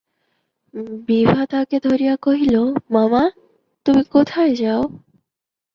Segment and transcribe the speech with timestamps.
[1.07, 2.55] বিভা তাঁহাকে ধরিয়া কহিল,
[2.89, 3.23] মামা,
[3.85, 4.81] তুমি কোথায় যাও।